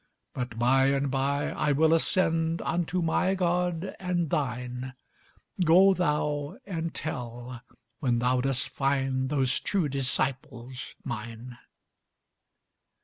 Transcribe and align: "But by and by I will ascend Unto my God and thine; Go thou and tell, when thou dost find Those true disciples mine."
"But 0.33 0.57
by 0.57 0.87
and 0.87 1.11
by 1.11 1.51
I 1.51 1.73
will 1.73 1.93
ascend 1.93 2.63
Unto 2.63 3.03
my 3.03 3.35
God 3.35 3.95
and 3.99 4.31
thine; 4.31 4.95
Go 5.63 5.93
thou 5.93 6.57
and 6.65 6.91
tell, 6.91 7.61
when 7.99 8.17
thou 8.17 8.41
dost 8.41 8.69
find 8.69 9.29
Those 9.29 9.59
true 9.59 9.87
disciples 9.87 10.95
mine." 11.03 11.59